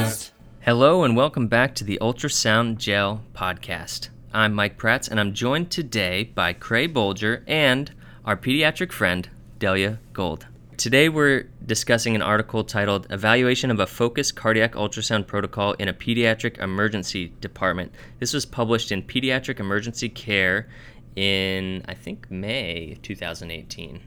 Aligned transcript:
Podcast. 0.09 0.31
Hello 0.61 1.03
and 1.03 1.15
welcome 1.15 1.47
back 1.47 1.75
to 1.75 1.83
the 1.83 1.99
Ultrasound 2.01 2.77
Gel 2.77 3.21
Podcast. 3.35 4.10
I'm 4.33 4.55
Mike 4.55 4.79
Prats 4.79 5.07
and 5.07 5.19
I'm 5.19 5.35
joined 5.35 5.69
today 5.69 6.23
by 6.23 6.53
Creagh 6.53 6.94
Boulger 6.94 7.44
and 7.46 7.91
our 8.25 8.35
pediatric 8.35 8.91
friend, 8.91 9.29
Delia 9.60 9.99
Gold. 10.13 10.47
Today 10.78 11.08
we're 11.08 11.44
discussing 11.65 12.15
an 12.15 12.21
article 12.21 12.63
titled 12.63 13.05
Evaluation 13.12 13.69
of 13.69 13.79
a 13.79 13.85
Focused 13.85 14.35
Cardiac 14.35 14.73
Ultrasound 14.73 15.28
Protocol 15.28 15.73
in 15.73 15.87
a 15.87 15.94
Pediatric 15.94 16.58
Emergency 16.58 17.34
Department. 17.41 17.94
This 18.20 18.34
was 18.34 18.45
published 18.45 18.91
in 18.91 19.04
Pediatric 19.04 19.59
Emergency 19.59 20.09
Care 20.09 20.70
in, 21.16 21.84
I 21.88 21.94
think, 21.94 22.32
May 22.32 22.98
2018. 23.04 24.02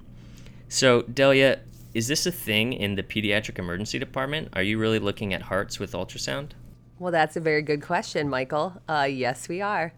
So, 0.69 1.02
Delia, 1.02 1.61
is 1.95 2.09
this 2.09 2.27
a 2.27 2.33
thing 2.33 2.73
in 2.73 2.97
the 2.97 3.03
Pediatric 3.03 3.59
Emergency 3.59 3.98
Department? 3.98 4.48
Are 4.55 4.62
you 4.62 4.78
really 4.78 4.98
looking 4.98 5.34
at 5.34 5.42
hearts 5.42 5.78
with 5.78 5.92
ultrasound? 5.92 6.51
Well, 6.98 7.12
that's 7.12 7.37
a 7.37 7.41
very 7.41 7.62
good 7.62 7.83
question, 7.83 8.28
Michael. 8.28 8.80
Uh, 8.89 9.06
yes, 9.09 9.48
we 9.48 9.61
are. 9.61 9.92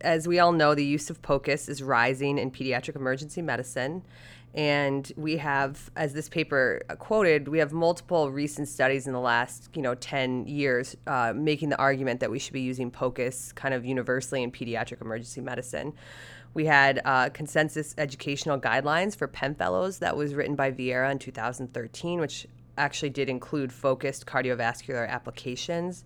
As 0.00 0.28
we 0.28 0.38
all 0.38 0.52
know, 0.52 0.74
the 0.74 0.84
use 0.84 1.10
of 1.10 1.20
POCUS 1.22 1.68
is 1.68 1.82
rising 1.82 2.38
in 2.38 2.50
pediatric 2.50 2.96
emergency 2.96 3.42
medicine. 3.42 4.02
And 4.56 5.12
we 5.18 5.36
have, 5.36 5.90
as 5.96 6.14
this 6.14 6.30
paper 6.30 6.80
quoted, 6.98 7.46
we 7.46 7.58
have 7.58 7.74
multiple 7.74 8.30
recent 8.30 8.68
studies 8.68 9.06
in 9.06 9.12
the 9.12 9.20
last, 9.20 9.68
you 9.74 9.82
know, 9.82 9.94
10 9.94 10.46
years 10.46 10.96
uh, 11.06 11.34
making 11.36 11.68
the 11.68 11.76
argument 11.76 12.20
that 12.20 12.30
we 12.30 12.38
should 12.38 12.54
be 12.54 12.62
using 12.62 12.90
POCUS 12.90 13.52
kind 13.54 13.74
of 13.74 13.84
universally 13.84 14.42
in 14.42 14.50
pediatric 14.50 15.02
emergency 15.02 15.42
medicine. 15.42 15.92
We 16.54 16.64
had 16.64 17.02
uh, 17.04 17.28
consensus 17.28 17.94
educational 17.98 18.58
guidelines 18.58 19.14
for 19.14 19.28
PEM 19.28 19.56
fellows 19.56 19.98
that 19.98 20.16
was 20.16 20.34
written 20.34 20.56
by 20.56 20.72
Vieira 20.72 21.12
in 21.12 21.18
2013, 21.18 22.18
which 22.18 22.46
actually 22.78 23.10
did 23.10 23.28
include 23.28 23.70
focused 23.70 24.24
cardiovascular 24.24 25.06
applications. 25.06 26.02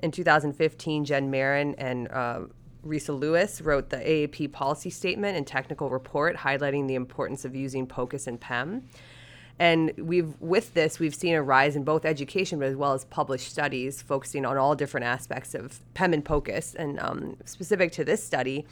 In 0.00 0.10
2015, 0.10 1.06
Jen 1.06 1.30
Marin 1.30 1.74
and 1.78 2.08
uh, 2.12 2.40
Resa 2.86 3.12
Lewis 3.12 3.60
wrote 3.60 3.90
the 3.90 3.98
AAP 3.98 4.52
policy 4.52 4.90
statement 4.90 5.36
and 5.36 5.46
technical 5.46 5.90
report 5.90 6.36
highlighting 6.36 6.86
the 6.88 6.94
importance 6.94 7.44
of 7.44 7.54
using 7.54 7.86
POCUS 7.86 8.26
and 8.26 8.40
PEM. 8.40 8.88
And 9.58 9.92
we've 9.96 10.34
with 10.40 10.74
this, 10.74 10.98
we've 10.98 11.14
seen 11.14 11.34
a 11.34 11.42
rise 11.42 11.76
in 11.76 11.84
both 11.84 12.04
education, 12.04 12.58
but 12.58 12.68
as 12.68 12.76
well 12.76 12.92
as 12.92 13.04
published 13.06 13.50
studies 13.50 14.02
focusing 14.02 14.44
on 14.44 14.56
all 14.56 14.74
different 14.74 15.06
aspects 15.06 15.54
of 15.54 15.80
PEM 15.94 16.12
and 16.12 16.24
POCUS. 16.24 16.74
And 16.74 17.00
um, 17.00 17.36
specific 17.44 17.92
to 17.92 18.04
this 18.04 18.22
study, 18.22 18.66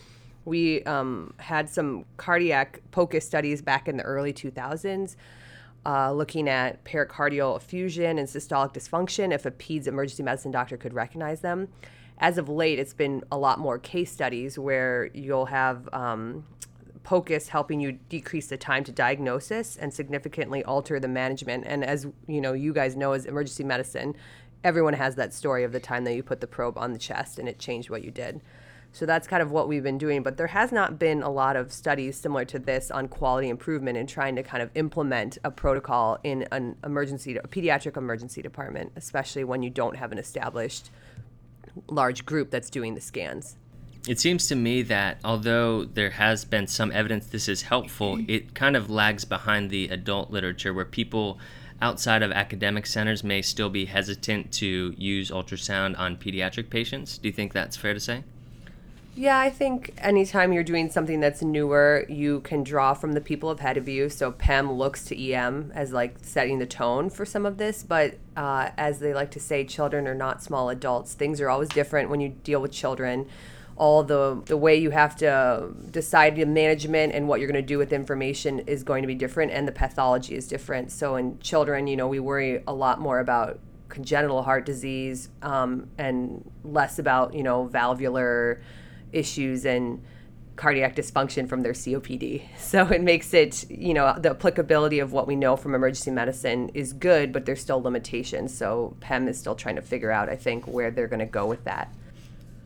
we 0.44 0.82
um, 0.84 1.32
had 1.38 1.70
some 1.70 2.04
cardiac 2.18 2.82
POCUS 2.92 3.24
studies 3.24 3.62
back 3.62 3.88
in 3.88 3.96
the 3.96 4.02
early 4.02 4.32
2000s. 4.32 5.16
Uh, 5.86 6.10
looking 6.10 6.48
at 6.48 6.82
pericardial 6.84 7.56
effusion 7.56 8.18
and 8.18 8.26
systolic 8.26 8.72
dysfunction, 8.72 9.34
if 9.34 9.44
a 9.44 9.50
PEDS 9.50 9.86
emergency 9.86 10.22
medicine 10.22 10.50
doctor 10.50 10.78
could 10.78 10.94
recognize 10.94 11.42
them 11.42 11.68
as 12.18 12.38
of 12.38 12.48
late, 12.48 12.78
it's 12.78 12.94
been 12.94 13.24
a 13.30 13.38
lot 13.38 13.58
more 13.58 13.78
case 13.78 14.12
studies 14.12 14.58
where 14.58 15.10
you'll 15.14 15.46
have 15.46 15.88
um, 15.92 16.44
POCUS 17.02 17.48
helping 17.48 17.80
you 17.80 17.92
decrease 18.08 18.46
the 18.46 18.56
time 18.56 18.84
to 18.84 18.92
diagnosis 18.92 19.76
and 19.76 19.92
significantly 19.92 20.64
alter 20.64 20.98
the 20.98 21.08
management. 21.08 21.64
And 21.66 21.84
as 21.84 22.06
you 22.26 22.40
know, 22.40 22.52
you 22.52 22.72
guys 22.72 22.96
know, 22.96 23.12
as 23.12 23.26
emergency 23.26 23.64
medicine, 23.64 24.14
everyone 24.62 24.94
has 24.94 25.14
that 25.16 25.34
story 25.34 25.64
of 25.64 25.72
the 25.72 25.80
time 25.80 26.04
that 26.04 26.14
you 26.14 26.22
put 26.22 26.40
the 26.40 26.46
probe 26.46 26.78
on 26.78 26.92
the 26.92 26.98
chest 26.98 27.38
and 27.38 27.48
it 27.48 27.58
changed 27.58 27.90
what 27.90 28.02
you 28.02 28.10
did. 28.10 28.40
So 28.92 29.06
that's 29.06 29.26
kind 29.26 29.42
of 29.42 29.50
what 29.50 29.66
we've 29.66 29.82
been 29.82 29.98
doing. 29.98 30.22
But 30.22 30.36
there 30.36 30.46
has 30.46 30.70
not 30.70 31.00
been 31.00 31.20
a 31.20 31.28
lot 31.28 31.56
of 31.56 31.72
studies 31.72 32.16
similar 32.16 32.44
to 32.46 32.60
this 32.60 32.92
on 32.92 33.08
quality 33.08 33.48
improvement 33.48 33.98
and 33.98 34.08
trying 34.08 34.36
to 34.36 34.42
kind 34.44 34.62
of 34.62 34.70
implement 34.76 35.36
a 35.42 35.50
protocol 35.50 36.18
in 36.22 36.46
an 36.52 36.77
emergency, 36.84 37.36
a 37.36 37.42
pediatric 37.42 37.96
emergency 37.96 38.40
department, 38.40 38.92
especially 38.94 39.42
when 39.42 39.64
you 39.64 39.70
don't 39.70 39.96
have 39.96 40.12
an 40.12 40.18
established 40.18 40.90
large 41.89 42.25
group 42.25 42.51
that's 42.51 42.70
doing 42.70 42.95
the 42.95 43.01
scans. 43.01 43.57
It 44.07 44.20
seems 44.20 44.48
to 44.48 44.55
me 44.55 44.83
that 44.83 45.19
although 45.25 45.85
there 45.85 46.11
has 46.11 46.45
been 46.45 46.67
some 46.67 46.92
evidence 46.92 47.27
this 47.27 47.48
is 47.48 47.63
helpful, 47.63 48.19
it 48.29 48.55
kind 48.55 48.77
of 48.77 48.91
lags 48.91 49.25
behind 49.25 49.70
the 49.70 49.89
adult 49.89 50.30
literature 50.30 50.75
where 50.75 50.85
people 50.85 51.39
outside 51.80 52.23
of 52.23 52.30
academic 52.30 52.86
centers 52.86 53.25
may 53.25 53.41
still 53.41 53.70
be 53.70 53.86
hesitant 53.86 54.52
to 54.52 54.95
use 54.98 55.30
ultrasound 55.30 55.98
on 55.98 56.17
pediatric 56.17 56.69
patients. 56.69 57.17
Do 57.19 57.29
you 57.29 57.33
think 57.33 57.52
that's 57.52 57.77
fair 57.77 57.95
to 57.95 58.01
say? 58.01 58.25
Yeah, 59.17 59.39
I 59.39 59.48
think 59.48 59.95
anytime 59.98 60.52
you're 60.52 60.64
doing 60.64 60.91
something 60.91 61.20
that's 61.20 61.41
newer, 61.41 62.05
you 62.08 62.41
can 62.41 62.64
draw 62.64 62.95
from 62.95 63.13
the 63.13 63.20
people 63.20 63.51
ahead 63.51 63.77
of 63.77 63.89
you. 63.89 64.08
So 64.08 64.33
PEM 64.33 64.73
looks 64.73 65.05
to 65.05 65.33
EM 65.33 65.70
as 65.73 65.92
like 65.92 66.17
setting 66.23 66.58
the 66.58 66.67
tone 66.67 67.11
for 67.11 67.25
some 67.25 67.47
of 67.47 67.57
this, 67.57 67.85
but 67.85 68.17
uh, 68.36 68.70
as 68.77 68.98
they 68.98 69.14
like 69.14 69.30
to 69.33 69.41
say, 69.41 69.64
children 69.64 70.08
are 70.08 70.17
not 70.17 70.42
small 70.42 70.69
adults. 70.69 71.14
Things 71.14 71.41
are 71.41 71.48
always 71.48 71.69
different 71.69 72.11
when 72.11 72.20
you 72.20 72.30
deal 72.30 72.61
with 72.61 72.73
children. 72.73 73.29
All 73.77 74.02
the 74.02 74.41
the 74.47 74.57
way 74.57 74.77
you 74.77 74.91
have 74.91 75.17
to 75.17 75.70
decide 75.91 76.36
the 76.36 76.46
management 76.46 77.13
and 77.13 77.29
what 77.29 77.41
you're 77.41 77.51
going 77.51 77.63
to 77.63 77.67
do 77.67 77.79
with 77.79 77.92
information 77.92 78.61
is 78.61 78.85
going 78.85 79.02
to 79.02 79.08
be 79.08 79.17
different, 79.17 79.51
and 79.51 79.67
the 79.67 79.73
pathology 79.73 80.35
is 80.36 80.46
different. 80.46 80.92
So 80.92 81.17
in 81.17 81.39
children, 81.41 81.89
you 81.89 81.96
know, 81.96 82.07
we 82.07 82.20
worry 82.20 82.63
a 82.69 82.73
lot 82.73 83.01
more 83.01 83.19
about 83.19 83.58
congenital 83.89 84.42
heart 84.42 84.64
disease 84.64 85.29
um, 85.42 85.89
and 85.98 86.51
less 86.64 86.98
about 86.98 87.35
you 87.35 87.42
know 87.42 87.67
valvular 87.67 88.61
issues 89.12 89.64
and 89.64 90.02
cardiac 90.56 90.94
dysfunction 90.94 91.48
from 91.48 91.62
their 91.62 91.72
COPD. 91.72 92.42
So 92.58 92.86
it 92.88 93.02
makes 93.02 93.32
it, 93.34 93.70
you 93.70 93.94
know, 93.94 94.14
the 94.18 94.30
applicability 94.30 94.98
of 94.98 95.12
what 95.12 95.26
we 95.26 95.36
know 95.36 95.56
from 95.56 95.74
emergency 95.74 96.10
medicine 96.10 96.70
is 96.74 96.92
good, 96.92 97.32
but 97.32 97.46
there's 97.46 97.60
still 97.60 97.80
limitations. 97.80 98.56
So 98.56 98.96
PEM 99.00 99.28
is 99.28 99.38
still 99.38 99.54
trying 99.54 99.76
to 99.76 99.82
figure 99.82 100.10
out, 100.10 100.28
I 100.28 100.36
think, 100.36 100.66
where 100.66 100.90
they're 100.90 101.06
going 101.06 101.20
to 101.20 101.26
go 101.26 101.46
with 101.46 101.64
that. 101.64 101.94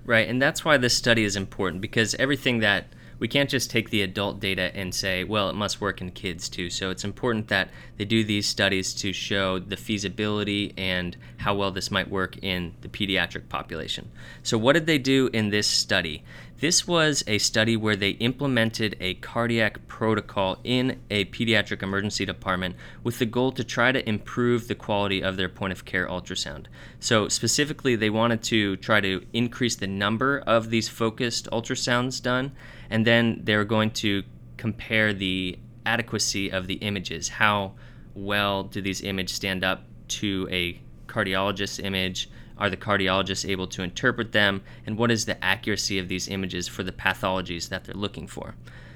Right, 0.05 0.27
and 0.27 0.41
that's 0.41 0.65
why 0.65 0.79
this 0.79 0.97
study 0.97 1.25
is 1.25 1.37
important 1.37 1.83
because 1.83 2.15
everything 2.15 2.61
that 2.61 2.87
we 3.19 3.29
can't 3.29 3.51
just 3.51 3.71
take 3.71 3.91
the 3.91 4.03
adult 4.03 4.41
data 4.41 4.71
and 4.75 4.95
say, 4.95 5.25
well, 5.25 5.51
it 5.51 5.55
must 5.55 5.81
work 5.81 6.01
in 6.01 6.11
kids 6.11 6.49
too. 6.49 6.71
So 6.71 6.91
it's 6.91 7.05
important 7.05 7.49
that 7.49 7.71
they 7.97 8.05
do 8.05 8.25
these 8.25 8.47
studies 8.47 8.95
to 8.95 9.13
show 9.13 9.59
the 9.59 9.77
feasibility 9.77 10.73
and 10.77 11.17
how 11.39 11.55
well 11.55 11.71
this 11.71 11.91
might 11.91 12.11
work 12.11 12.37
in 12.43 12.75
the 12.81 12.89
pediatric 12.89 13.49
population. 13.49 14.11
So, 14.43 14.59
what 14.59 14.75
did 14.75 14.87
they 14.87 14.99
do 14.99 15.31
in 15.33 15.51
this 15.51 15.67
study? 15.67 16.23
This 16.61 16.89
was 16.89 17.23
a 17.29 17.39
study 17.39 17.77
where 17.77 17.95
they 17.95 18.11
implemented 18.11 18.97
a 18.99 19.15
cardiac 19.15 19.87
protocol 19.87 20.59
in 20.65 20.99
a 21.09 21.27
pediatric 21.27 21.85
emergency 21.85 22.27
department 22.27 22.75
with 23.05 23.21
the 23.21 23.27
goal 23.27 23.53
to 23.53 23.63
try 23.63 23.93
to 23.93 24.07
improve 24.09 24.67
the 24.67 24.75
quality 24.75 25.23
of 25.23 25.37
their 25.37 25.49
point 25.49 25.73
of 25.73 25.85
care 25.85 26.09
ultrasound. 26.09 26.67
So, 26.99 27.29
specifically, 27.29 27.95
they 27.95 28.11
wanted 28.11 28.43
to 28.45 28.77
try 28.79 29.01
to 29.01 29.25
increase 29.33 29.77
the 29.77 29.87
number 29.87 30.41
of 30.49 30.71
these 30.71 30.89
focused 30.89 31.49
ultrasounds 31.53 32.21
done, 32.21 32.51
and 32.91 33.07
then 33.07 33.41
they 33.45 33.55
were 33.55 33.65
going 33.65 33.93
to 33.93 34.25
compare 34.57 35.13
the 35.13 35.61
adequacy 35.87 36.51
of 36.51 36.67
the 36.67 36.75
images. 36.75 37.29
How 37.29 37.75
well 38.15 38.65
do 38.65 38.83
these 38.83 39.03
images 39.03 39.37
stand 39.37 39.63
up 39.63 39.85
to 40.09 40.49
a 40.51 40.81
cardiologist's 41.07 41.79
image? 41.79 42.29
Are 42.59 42.71
the 42.71 42.77
cardiologists 42.77 43.49
able 43.49 43.67
to 43.69 43.83
interpret 43.83 44.33
them? 44.33 44.63
And 44.87 44.99
what 44.99 45.11
is 45.11 45.25
the 45.25 45.43
accuracy 45.45 45.99
of 45.99 46.09
these 46.09 46.29
images 46.29 46.69
for 46.69 46.83
the 46.83 46.93
pathologies 46.93 47.69
that 47.69 47.85
they're 47.85 47.95
looking 47.95 48.27
for? 48.27 48.55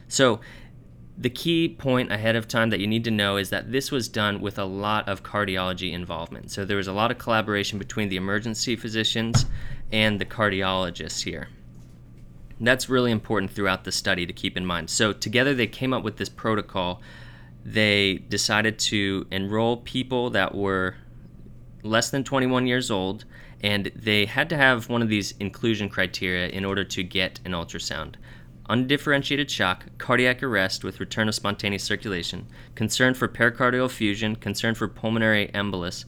So, 0.09 0.41
the 1.17 1.31
key 1.31 1.69
point 1.69 2.11
ahead 2.11 2.37
of 2.37 2.49
time 2.49 2.71
that 2.71 2.81
you 2.81 2.87
need 2.87 3.05
to 3.05 3.11
know 3.11 3.37
is 3.37 3.51
that 3.51 3.71
this 3.71 3.91
was 3.91 4.09
done 4.09 4.41
with 4.41 4.59
a 4.59 4.65
lot 4.65 5.07
of 5.09 5.23
cardiology 5.23 5.93
involvement. 5.93 6.51
So, 6.51 6.65
there 6.65 6.77
was 6.77 6.89
a 6.89 6.93
lot 6.93 7.11
of 7.11 7.19
collaboration 7.19 7.79
between 7.79 8.09
the 8.09 8.17
emergency 8.17 8.77
physicians 8.77 9.47
and 9.93 10.21
the 10.21 10.27
cardiologists 10.27 11.23
here. 11.23 11.49
that's 12.61 12.89
really 12.89 13.11
important 13.11 13.51
throughout 13.51 13.83
the 13.83 13.91
study 13.91 14.25
to 14.25 14.33
keep 14.33 14.57
in 14.57 14.65
mind. 14.65 14.89
So, 14.89 15.13
together 15.13 15.55
they 15.55 15.67
came 15.67 15.93
up 15.93 16.03
with 16.03 16.17
this 16.17 16.29
protocol. 16.29 17.01
They 17.65 18.17
decided 18.29 18.79
to 18.91 19.27
enroll 19.31 19.79
people 19.79 20.31
that 20.31 20.55
were 20.55 20.97
less 21.83 22.11
than 22.11 22.25
21 22.25 22.67
years 22.67 22.91
old 22.91 23.25
and 23.63 23.91
they 23.95 24.27
had 24.27 24.49
to 24.51 24.57
have 24.57 24.89
one 24.89 25.03
of 25.03 25.09
these 25.09 25.35
inclusion 25.39 25.89
criteria 25.89 26.49
in 26.49 26.65
order 26.65 26.85
to 26.85 27.03
get 27.03 27.41
an 27.45 27.53
ultrasound. 27.53 28.15
Undifferentiated 28.69 29.51
shock, 29.51 29.87
cardiac 29.99 30.43
arrest 30.43 30.83
with 30.83 31.01
return 31.01 31.29
of 31.29 31.35
spontaneous 31.35 31.85
circulation, 31.85 32.47
concern 32.75 33.15
for 33.15 33.29
pericardial 33.29 33.87
effusion, 33.87 34.37
concern 34.37 34.75
for 34.75 34.89
pulmonary 34.89 35.49
embolus, 35.55 36.05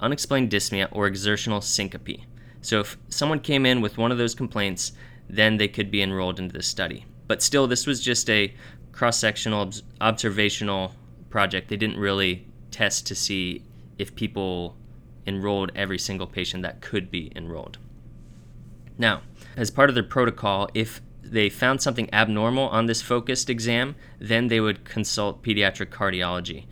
unexplained 0.00 0.50
dyspnea, 0.50 0.88
or 0.90 1.06
exertional 1.06 1.60
syncope. 1.60 2.20
So, 2.60 2.80
if 2.80 2.96
someone 3.08 3.40
came 3.40 3.66
in 3.66 3.80
with 3.80 3.98
one 3.98 4.12
of 4.12 4.18
those 4.18 4.34
complaints, 4.34 4.92
then 5.28 5.56
they 5.56 5.68
could 5.68 5.90
be 5.90 6.02
enrolled 6.02 6.38
into 6.38 6.52
this 6.52 6.66
study. 6.66 7.06
But 7.26 7.42
still, 7.42 7.66
this 7.66 7.86
was 7.86 8.00
just 8.00 8.28
a 8.28 8.54
cross 8.92 9.18
sectional 9.18 9.70
observational 10.00 10.94
project. 11.30 11.68
They 11.68 11.76
didn't 11.76 11.98
really 11.98 12.46
test 12.70 13.06
to 13.06 13.14
see 13.14 13.64
if 13.98 14.14
people 14.14 14.76
enrolled 15.26 15.72
every 15.74 15.98
single 15.98 16.26
patient 16.26 16.62
that 16.62 16.80
could 16.80 17.10
be 17.10 17.32
enrolled. 17.34 17.78
Now, 18.98 19.22
As 19.56 19.70
part 19.70 19.90
of 19.90 19.94
their 19.94 20.04
protocol, 20.04 20.68
if 20.74 21.00
they 21.22 21.48
found 21.48 21.82
something 21.82 22.12
abnormal 22.12 22.68
on 22.68 22.86
this 22.86 23.02
focused 23.02 23.50
exam, 23.50 23.94
then 24.18 24.48
they 24.48 24.60
would 24.60 24.84
consult 24.84 25.42
pediatric 25.42 25.90
cardiology. 25.90 26.66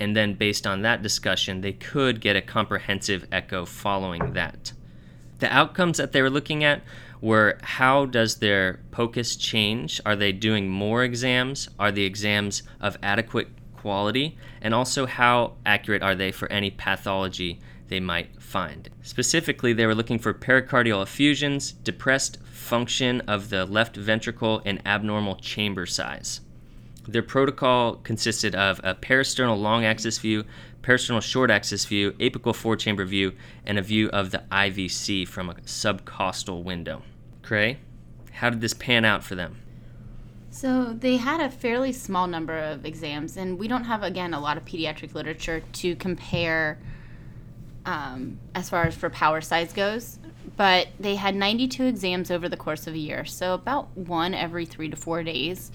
And 0.00 0.16
then, 0.16 0.34
based 0.34 0.66
on 0.66 0.82
that 0.82 1.02
discussion, 1.02 1.60
they 1.60 1.72
could 1.72 2.20
get 2.20 2.36
a 2.36 2.42
comprehensive 2.42 3.26
echo 3.32 3.64
following 3.64 4.32
that. 4.34 4.72
The 5.40 5.52
outcomes 5.52 5.98
that 5.98 6.12
they 6.12 6.22
were 6.22 6.30
looking 6.30 6.62
at 6.64 6.82
were 7.20 7.58
how 7.62 8.06
does 8.06 8.36
their 8.36 8.80
POCUS 8.92 9.36
change? 9.36 10.00
Are 10.06 10.14
they 10.14 10.32
doing 10.32 10.68
more 10.68 11.02
exams? 11.02 11.68
Are 11.78 11.90
the 11.90 12.04
exams 12.04 12.62
of 12.80 12.96
adequate 13.02 13.48
quality? 13.76 14.36
And 14.60 14.74
also, 14.74 15.06
how 15.06 15.54
accurate 15.66 16.02
are 16.02 16.14
they 16.14 16.30
for 16.30 16.50
any 16.52 16.70
pathology 16.70 17.58
they 17.88 18.00
might 18.00 18.40
find? 18.40 18.88
Specifically, 19.02 19.72
they 19.72 19.86
were 19.86 19.94
looking 19.94 20.18
for 20.18 20.32
pericardial 20.32 21.02
effusions, 21.02 21.72
depressed 21.72 22.38
function 22.52 23.20
of 23.22 23.50
the 23.50 23.64
left 23.66 23.96
ventricle, 23.96 24.62
and 24.64 24.80
abnormal 24.86 25.36
chamber 25.36 25.86
size. 25.86 26.40
Their 27.06 27.22
protocol 27.22 27.96
consisted 27.96 28.54
of 28.54 28.80
a 28.84 28.94
parasternal 28.94 29.58
long 29.58 29.84
axis 29.84 30.18
view, 30.18 30.44
parasternal 30.82 31.22
short 31.22 31.50
axis 31.50 31.86
view, 31.86 32.12
apical 32.12 32.54
four 32.54 32.76
chamber 32.76 33.04
view, 33.04 33.32
and 33.64 33.78
a 33.78 33.82
view 33.82 34.08
of 34.10 34.30
the 34.30 34.42
IVC 34.52 35.26
from 35.26 35.48
a 35.48 35.54
subcostal 35.54 36.62
window. 36.62 37.02
Creagh, 37.42 37.78
how 38.32 38.50
did 38.50 38.60
this 38.60 38.74
pan 38.74 39.06
out 39.06 39.24
for 39.24 39.34
them? 39.34 39.56
So 40.50 40.92
they 40.92 41.16
had 41.16 41.40
a 41.40 41.50
fairly 41.50 41.92
small 41.92 42.26
number 42.26 42.58
of 42.58 42.84
exams, 42.84 43.36
and 43.36 43.58
we 43.58 43.68
don't 43.68 43.84
have, 43.84 44.02
again, 44.02 44.34
a 44.34 44.40
lot 44.40 44.56
of 44.56 44.64
pediatric 44.64 45.14
literature 45.14 45.62
to 45.74 45.96
compare 45.96 46.78
um, 47.88 48.38
as 48.54 48.68
far 48.68 48.84
as 48.84 48.94
for 48.94 49.08
power 49.08 49.40
size 49.40 49.72
goes. 49.72 50.18
But 50.56 50.88
they 51.00 51.16
had 51.16 51.34
92 51.34 51.84
exams 51.84 52.30
over 52.30 52.48
the 52.48 52.56
course 52.56 52.86
of 52.86 52.94
a 52.94 52.98
year, 52.98 53.24
so 53.24 53.54
about 53.54 53.96
one 53.96 54.34
every 54.34 54.66
three 54.66 54.90
to 54.90 54.96
four 54.96 55.22
days. 55.22 55.72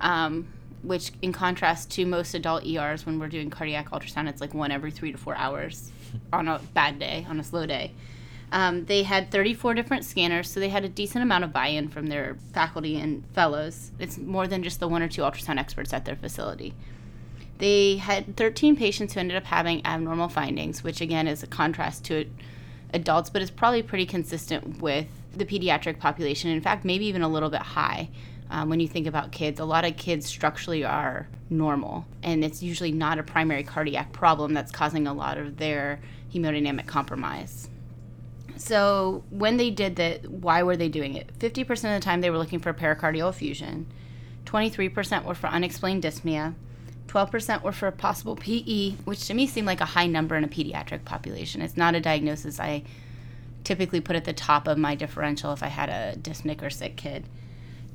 Um, 0.00 0.48
which 0.82 1.12
in 1.22 1.32
contrast 1.32 1.92
to 1.92 2.04
most 2.04 2.34
adult 2.34 2.66
ERs 2.66 3.06
when 3.06 3.20
we're 3.20 3.28
doing 3.28 3.50
cardiac 3.50 3.90
ultrasound, 3.90 4.28
it's 4.28 4.40
like 4.40 4.52
one 4.52 4.72
every 4.72 4.90
three 4.90 5.12
to 5.12 5.18
four 5.18 5.36
hours 5.36 5.92
on 6.32 6.48
a 6.48 6.58
bad 6.74 6.98
day, 6.98 7.24
on 7.28 7.38
a 7.38 7.44
slow 7.44 7.66
day. 7.66 7.92
Um, 8.50 8.84
they 8.86 9.04
had 9.04 9.30
34 9.30 9.74
different 9.74 10.04
scanners, 10.04 10.50
so 10.50 10.58
they 10.58 10.70
had 10.70 10.84
a 10.84 10.88
decent 10.88 11.22
amount 11.22 11.44
of 11.44 11.52
buy 11.52 11.68
in 11.68 11.88
from 11.88 12.08
their 12.08 12.36
faculty 12.52 12.98
and 12.98 13.24
fellows. 13.32 13.92
It's 14.00 14.18
more 14.18 14.48
than 14.48 14.64
just 14.64 14.80
the 14.80 14.88
one 14.88 15.02
or 15.02 15.08
two 15.08 15.22
ultrasound 15.22 15.60
experts 15.60 15.92
at 15.92 16.04
their 16.04 16.16
facility. 16.16 16.74
They 17.62 17.94
had 17.98 18.36
13 18.36 18.74
patients 18.74 19.14
who 19.14 19.20
ended 19.20 19.36
up 19.36 19.44
having 19.44 19.86
abnormal 19.86 20.28
findings, 20.28 20.82
which 20.82 21.00
again 21.00 21.28
is 21.28 21.44
a 21.44 21.46
contrast 21.46 22.04
to 22.06 22.28
adults, 22.92 23.30
but 23.30 23.40
is 23.40 23.52
probably 23.52 23.84
pretty 23.84 24.04
consistent 24.04 24.82
with 24.82 25.06
the 25.32 25.44
pediatric 25.44 26.00
population. 26.00 26.50
In 26.50 26.60
fact, 26.60 26.84
maybe 26.84 27.06
even 27.06 27.22
a 27.22 27.28
little 27.28 27.50
bit 27.50 27.60
high 27.60 28.08
um, 28.50 28.68
when 28.68 28.80
you 28.80 28.88
think 28.88 29.06
about 29.06 29.30
kids. 29.30 29.60
A 29.60 29.64
lot 29.64 29.84
of 29.84 29.96
kids 29.96 30.26
structurally 30.26 30.82
are 30.82 31.28
normal, 31.50 32.04
and 32.24 32.44
it's 32.44 32.64
usually 32.64 32.90
not 32.90 33.20
a 33.20 33.22
primary 33.22 33.62
cardiac 33.62 34.12
problem 34.12 34.54
that's 34.54 34.72
causing 34.72 35.06
a 35.06 35.14
lot 35.14 35.38
of 35.38 35.58
their 35.58 36.00
hemodynamic 36.34 36.88
compromise. 36.88 37.70
So 38.56 39.22
when 39.30 39.56
they 39.56 39.70
did 39.70 39.94
that, 39.94 40.28
why 40.28 40.64
were 40.64 40.76
they 40.76 40.88
doing 40.88 41.14
it? 41.14 41.30
50% 41.38 41.70
of 41.70 42.00
the 42.00 42.04
time 42.04 42.22
they 42.22 42.30
were 42.30 42.38
looking 42.38 42.58
for 42.58 42.74
pericardial 42.74 43.30
effusion. 43.30 43.86
23% 44.46 45.24
were 45.24 45.36
for 45.36 45.46
unexplained 45.46 46.02
dyspnea. 46.02 46.56
12% 47.12 47.62
were 47.62 47.72
for 47.72 47.90
possible 47.90 48.36
PE, 48.36 48.92
which 49.04 49.26
to 49.26 49.34
me 49.34 49.46
seemed 49.46 49.66
like 49.66 49.82
a 49.82 49.86
high 49.86 50.06
number 50.06 50.34
in 50.34 50.44
a 50.44 50.48
pediatric 50.48 51.04
population. 51.04 51.60
It's 51.60 51.76
not 51.76 51.94
a 51.94 52.00
diagnosis 52.00 52.58
I 52.58 52.84
typically 53.64 54.00
put 54.00 54.16
at 54.16 54.24
the 54.24 54.32
top 54.32 54.66
of 54.66 54.78
my 54.78 54.94
differential 54.94 55.52
if 55.52 55.62
I 55.62 55.66
had 55.66 55.90
a 55.90 56.18
dyspneic 56.18 56.62
or 56.62 56.70
sick 56.70 56.96
kid. 56.96 57.28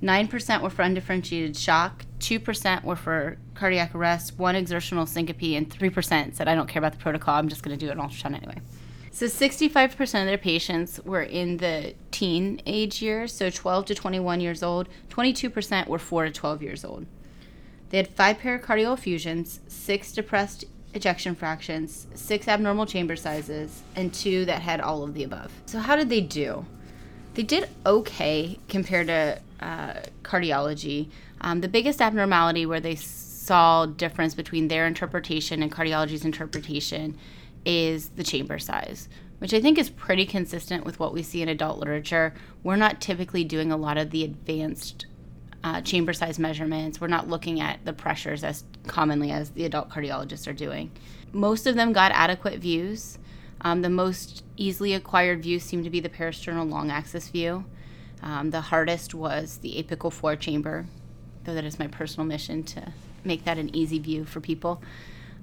9% 0.03 0.61
were 0.61 0.69
for 0.69 0.83
undifferentiated 0.83 1.57
shock, 1.57 2.05
2% 2.19 2.83
were 2.83 2.95
for 2.95 3.37
cardiac 3.55 3.95
arrest, 3.95 4.37
1 4.37 4.55
exertional 4.55 5.07
syncope, 5.07 5.57
and 5.57 5.67
3% 5.67 6.35
said, 6.35 6.47
I 6.47 6.53
don't 6.53 6.69
care 6.69 6.79
about 6.79 6.91
the 6.91 6.99
protocol, 6.99 7.33
I'm 7.33 7.49
just 7.49 7.63
going 7.63 7.77
to 7.77 7.83
do 7.83 7.91
an 7.91 7.97
ultrasound 7.97 8.35
anyway. 8.35 8.61
So 9.11 9.25
65% 9.25 9.99
of 10.01 10.27
their 10.27 10.37
patients 10.37 10.99
were 11.03 11.23
in 11.23 11.57
the 11.57 11.95
teen 12.11 12.61
age 12.67 13.01
years, 13.01 13.33
so 13.33 13.49
12 13.49 13.85
to 13.85 13.95
21 13.95 14.41
years 14.41 14.61
old. 14.61 14.87
22% 15.09 15.87
were 15.87 15.97
4 15.97 16.25
to 16.25 16.31
12 16.31 16.61
years 16.61 16.85
old. 16.85 17.07
They 17.89 17.97
had 17.97 18.07
five 18.07 18.37
pericardial 18.37 18.93
effusions, 18.93 19.61
six 19.67 20.11
depressed 20.11 20.65
ejection 20.93 21.35
fractions, 21.35 22.07
six 22.15 22.47
abnormal 22.47 22.85
chamber 22.85 23.15
sizes, 23.15 23.83
and 23.95 24.13
two 24.13 24.45
that 24.45 24.61
had 24.61 24.81
all 24.81 25.03
of 25.03 25.13
the 25.13 25.23
above. 25.23 25.51
So, 25.65 25.79
how 25.79 25.95
did 25.95 26.09
they 26.09 26.21
do? 26.21 26.65
They 27.35 27.43
did 27.43 27.69
okay 27.85 28.59
compared 28.67 29.07
to 29.07 29.39
uh, 29.59 29.93
cardiology. 30.23 31.09
Um, 31.41 31.61
the 31.61 31.67
biggest 31.67 32.01
abnormality 32.01 32.65
where 32.65 32.79
they 32.79 32.95
saw 32.95 33.85
difference 33.85 34.33
between 34.33 34.67
their 34.67 34.87
interpretation 34.87 35.61
and 35.61 35.71
cardiology's 35.71 36.25
interpretation 36.25 37.17
is 37.63 38.09
the 38.09 38.23
chamber 38.23 38.59
size, 38.59 39.07
which 39.37 39.53
I 39.53 39.61
think 39.61 39.77
is 39.77 39.89
pretty 39.89 40.25
consistent 40.25 40.83
with 40.83 40.99
what 40.99 41.13
we 41.13 41.21
see 41.21 41.41
in 41.41 41.49
adult 41.49 41.79
literature. 41.79 42.33
We're 42.63 42.75
not 42.75 43.01
typically 43.01 43.43
doing 43.43 43.71
a 43.71 43.77
lot 43.77 43.97
of 43.97 44.09
the 44.09 44.23
advanced 44.23 45.05
uh, 45.67 45.81
chamber 45.81 46.13
size 46.13 46.39
measurements. 46.39 47.01
We're 47.01 47.07
not 47.07 47.27
looking 47.27 47.59
at 47.59 47.83
the 47.83 47.91
pressures 47.91 48.43
as 48.45 48.63
commonly 48.87 49.31
as 49.31 49.49
the 49.49 49.65
adult 49.65 49.89
cardiologists 49.89 50.47
are 50.47 50.53
doing. 50.53 50.91
Most 51.33 51.67
of 51.67 51.75
them 51.75 51.91
got 51.91 52.13
adequate 52.13 52.59
views. 52.59 53.19
Um, 53.59 53.81
the 53.81 53.89
most 53.89 54.45
easily 54.55 54.93
acquired 54.93 55.43
views 55.43 55.63
seem 55.63 55.83
to 55.83 55.89
be 55.89 55.99
the 55.99 56.07
parasternal 56.07 56.69
long 56.69 56.89
axis 56.89 57.27
view. 57.27 57.65
Um, 58.23 58.51
the 58.51 58.61
hardest 58.61 59.13
was 59.13 59.57
the 59.57 59.83
apical 59.83 60.11
four 60.11 60.37
chamber, 60.37 60.85
though 61.43 61.53
that 61.53 61.65
is 61.65 61.79
my 61.79 61.87
personal 61.87 62.25
mission 62.25 62.63
to 62.63 62.93
make 63.25 63.43
that 63.43 63.57
an 63.57 63.75
easy 63.75 63.99
view 63.99 64.23
for 64.23 64.39
people. 64.39 64.81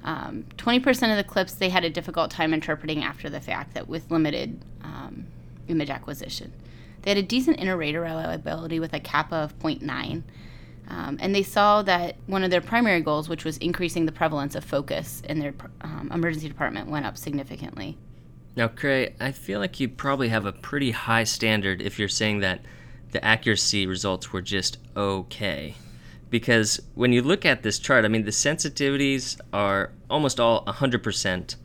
Um, 0.04 0.46
20% 0.56 1.10
of 1.10 1.18
the 1.18 1.24
clips 1.24 1.52
they 1.52 1.68
had 1.68 1.84
a 1.84 1.90
difficult 1.90 2.30
time 2.30 2.54
interpreting 2.54 3.04
after 3.04 3.28
the 3.28 3.40
fact 3.40 3.74
that 3.74 3.88
with 3.88 4.10
limited 4.10 4.64
um, 4.82 5.26
image 5.68 5.90
acquisition. 5.90 6.52
They 7.04 7.10
had 7.10 7.18
a 7.18 7.22
decent 7.22 7.58
inter-rater 7.58 8.00
reliability 8.00 8.80
with 8.80 8.94
a 8.94 9.00
kappa 9.00 9.36
of 9.36 9.58
0.9. 9.58 10.22
Um, 10.88 11.18
and 11.20 11.34
they 11.34 11.42
saw 11.42 11.82
that 11.82 12.16
one 12.26 12.42
of 12.44 12.50
their 12.50 12.62
primary 12.62 13.02
goals, 13.02 13.28
which 13.28 13.44
was 13.44 13.58
increasing 13.58 14.06
the 14.06 14.12
prevalence 14.12 14.54
of 14.54 14.64
focus 14.64 15.20
in 15.28 15.38
their 15.38 15.54
um, 15.82 16.10
emergency 16.12 16.48
department, 16.48 16.88
went 16.88 17.04
up 17.04 17.18
significantly. 17.18 17.98
Now, 18.56 18.68
Creagh, 18.68 19.14
I 19.20 19.32
feel 19.32 19.60
like 19.60 19.80
you 19.80 19.88
probably 19.88 20.30
have 20.30 20.46
a 20.46 20.52
pretty 20.52 20.92
high 20.92 21.24
standard 21.24 21.82
if 21.82 21.98
you're 21.98 22.08
saying 22.08 22.40
that 22.40 22.62
the 23.12 23.22
accuracy 23.22 23.86
results 23.86 24.32
were 24.32 24.40
just 24.42 24.78
okay. 24.96 25.74
Because 26.30 26.80
when 26.94 27.12
you 27.12 27.20
look 27.20 27.44
at 27.44 27.62
this 27.62 27.78
chart, 27.78 28.06
I 28.06 28.08
mean, 28.08 28.24
the 28.24 28.30
sensitivities 28.30 29.38
are 29.52 29.92
almost 30.08 30.40
all 30.40 30.64
100%, 30.64 31.56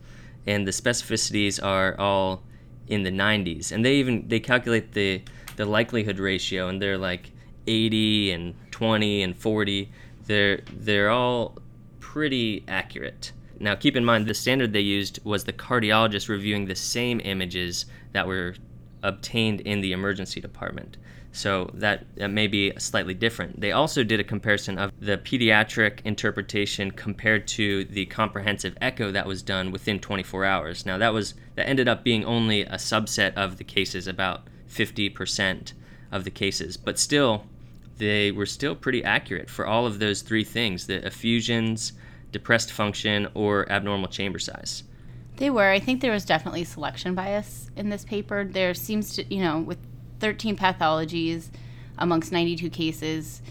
and 0.46 0.66
the 0.66 0.70
specificities 0.70 1.62
are 1.62 1.98
all 1.98 2.42
in 2.90 3.04
the 3.04 3.10
90s. 3.10 3.72
And 3.72 3.84
they 3.84 3.94
even 3.94 4.28
they 4.28 4.40
calculate 4.40 4.92
the 4.92 5.22
the 5.56 5.64
likelihood 5.64 6.18
ratio, 6.18 6.68
and 6.68 6.82
they're 6.82 6.98
like 6.98 7.32
80 7.66 8.32
and 8.32 8.54
20 8.70 9.22
and 9.22 9.36
40. 9.36 9.90
They're 10.26 10.60
they're 10.72 11.10
all 11.10 11.56
pretty 12.00 12.64
accurate. 12.68 13.32
Now, 13.58 13.74
keep 13.74 13.94
in 13.94 14.04
mind 14.04 14.26
the 14.26 14.34
standard 14.34 14.72
they 14.72 14.80
used 14.80 15.20
was 15.24 15.44
the 15.44 15.52
cardiologist 15.52 16.28
reviewing 16.28 16.64
the 16.66 16.74
same 16.74 17.20
images 17.22 17.86
that 18.12 18.26
were 18.26 18.54
obtained 19.02 19.60
in 19.60 19.80
the 19.80 19.92
emergency 19.92 20.40
department. 20.40 20.96
So 21.32 21.70
that, 21.74 22.04
that 22.16 22.28
may 22.28 22.48
be 22.48 22.72
slightly 22.78 23.14
different. 23.14 23.60
They 23.60 23.72
also 23.72 24.02
did 24.02 24.18
a 24.18 24.24
comparison 24.24 24.78
of 24.78 24.92
the 25.00 25.16
pediatric 25.16 26.00
interpretation 26.04 26.90
compared 26.90 27.46
to 27.48 27.84
the 27.84 28.06
comprehensive 28.06 28.76
echo 28.80 29.12
that 29.12 29.26
was 29.26 29.42
done 29.42 29.70
within 29.70 30.00
24 30.00 30.44
hours. 30.44 30.84
Now 30.84 30.98
that 30.98 31.14
was 31.14 31.34
that 31.54 31.68
ended 31.68 31.88
up 31.88 32.02
being 32.02 32.24
only 32.24 32.62
a 32.62 32.74
subset 32.74 33.34
of 33.34 33.58
the 33.58 33.64
cases, 33.64 34.08
about 34.08 34.42
50% 34.68 35.72
of 36.10 36.24
the 36.24 36.30
cases, 36.30 36.76
but 36.76 36.98
still 36.98 37.44
they 37.98 38.32
were 38.32 38.46
still 38.46 38.74
pretty 38.74 39.04
accurate 39.04 39.50
for 39.50 39.66
all 39.66 39.86
of 39.86 39.98
those 39.98 40.22
three 40.22 40.44
things: 40.44 40.86
the 40.86 41.06
effusions, 41.06 41.92
depressed 42.32 42.72
function, 42.72 43.28
or 43.34 43.70
abnormal 43.70 44.08
chamber 44.08 44.38
size. 44.38 44.82
They 45.36 45.50
were. 45.50 45.70
I 45.70 45.78
think 45.80 46.00
there 46.00 46.12
was 46.12 46.24
definitely 46.24 46.64
selection 46.64 47.14
bias 47.14 47.70
in 47.76 47.88
this 47.88 48.04
paper. 48.04 48.44
There 48.44 48.74
seems 48.74 49.14
to, 49.14 49.34
you 49.34 49.40
know, 49.40 49.58
with 49.60 49.78
13 50.20 50.56
pathologies 50.56 51.48
amongst 51.98 52.32
92 52.32 52.70
cases, 52.70 53.42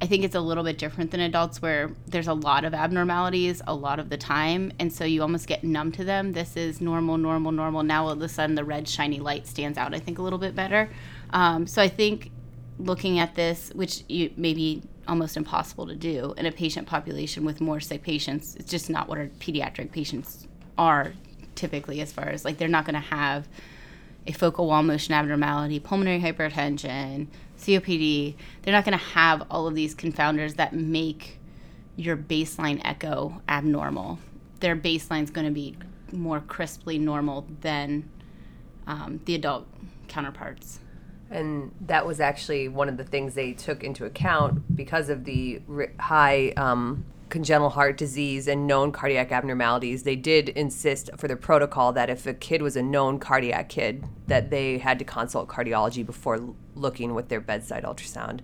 I 0.00 0.06
think 0.06 0.24
it's 0.24 0.36
a 0.36 0.40
little 0.40 0.62
bit 0.62 0.78
different 0.78 1.10
than 1.10 1.20
adults 1.20 1.60
where 1.60 1.90
there's 2.06 2.28
a 2.28 2.34
lot 2.34 2.64
of 2.64 2.72
abnormalities 2.72 3.60
a 3.66 3.74
lot 3.74 3.98
of 3.98 4.10
the 4.10 4.16
time. 4.16 4.72
And 4.78 4.92
so 4.92 5.04
you 5.04 5.22
almost 5.22 5.48
get 5.48 5.64
numb 5.64 5.90
to 5.92 6.04
them. 6.04 6.32
This 6.32 6.56
is 6.56 6.80
normal, 6.80 7.18
normal, 7.18 7.50
normal. 7.50 7.82
Now 7.82 8.04
all 8.04 8.10
of 8.10 8.22
a 8.22 8.28
sudden 8.28 8.54
the 8.54 8.64
red 8.64 8.88
shiny 8.88 9.18
light 9.18 9.46
stands 9.46 9.76
out, 9.76 9.94
I 9.94 9.98
think, 9.98 10.18
a 10.18 10.22
little 10.22 10.38
bit 10.38 10.54
better. 10.54 10.88
Um, 11.30 11.66
so 11.66 11.82
I 11.82 11.88
think 11.88 12.30
looking 12.78 13.18
at 13.18 13.34
this, 13.34 13.72
which 13.74 14.04
you, 14.08 14.32
maybe 14.36 14.82
almost 15.08 15.36
impossible 15.36 15.86
to 15.86 15.96
do 15.96 16.34
in 16.36 16.46
a 16.46 16.52
patient 16.52 16.86
population 16.86 17.44
with 17.44 17.60
more 17.60 17.80
sick 17.80 18.02
patients. 18.02 18.54
It's 18.56 18.70
just 18.70 18.90
not 18.90 19.08
what 19.08 19.18
our 19.18 19.26
pediatric 19.40 19.90
patients 19.90 20.46
are 20.76 21.12
typically, 21.54 22.00
as 22.00 22.12
far 22.12 22.28
as 22.28 22.44
like 22.44 22.58
they're 22.58 22.68
not 22.68 22.84
going 22.84 22.94
to 22.94 23.00
have 23.00 23.48
a 24.28 24.32
focal 24.32 24.66
wall 24.66 24.82
motion 24.82 25.14
abnormality, 25.14 25.80
pulmonary 25.80 26.20
hypertension, 26.20 27.26
COPD, 27.58 28.34
they're 28.62 28.72
not 28.74 28.84
going 28.84 28.96
to 28.96 29.04
have 29.04 29.44
all 29.50 29.66
of 29.66 29.74
these 29.74 29.94
confounders 29.94 30.56
that 30.56 30.74
make 30.74 31.38
your 31.96 32.16
baseline 32.16 32.80
echo 32.84 33.40
abnormal. 33.48 34.18
Their 34.60 34.76
baseline 34.76 35.24
is 35.24 35.30
going 35.30 35.46
to 35.46 35.52
be 35.52 35.76
more 36.12 36.40
crisply 36.40 36.98
normal 36.98 37.46
than 37.62 38.08
um, 38.86 39.20
the 39.24 39.34
adult 39.34 39.66
counterparts. 40.08 40.80
And 41.30 41.72
that 41.80 42.06
was 42.06 42.20
actually 42.20 42.68
one 42.68 42.88
of 42.88 42.98
the 42.98 43.04
things 43.04 43.34
they 43.34 43.52
took 43.52 43.82
into 43.82 44.04
account 44.04 44.76
because 44.76 45.08
of 45.08 45.24
the 45.24 45.60
high 45.98 46.50
um, 46.50 47.04
congenital 47.28 47.70
heart 47.70 47.96
disease 47.96 48.48
and 48.48 48.66
known 48.66 48.92
cardiac 48.92 49.32
abnormalities. 49.32 50.02
They 50.02 50.16
did 50.16 50.48
insist 50.50 51.10
for 51.16 51.28
the 51.28 51.36
protocol 51.36 51.92
that 51.92 52.10
if 52.10 52.26
a 52.26 52.34
kid 52.34 52.62
was 52.62 52.76
a 52.76 52.82
known 52.82 53.18
cardiac 53.18 53.68
kid, 53.68 54.04
that 54.26 54.50
they 54.50 54.78
had 54.78 54.98
to 54.98 55.04
consult 55.04 55.48
cardiology 55.48 56.04
before 56.04 56.54
looking 56.74 57.14
with 57.14 57.28
their 57.28 57.40
bedside 57.40 57.84
ultrasound 57.84 58.40